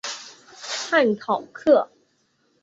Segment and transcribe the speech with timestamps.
[0.55, 1.87] 汉考克。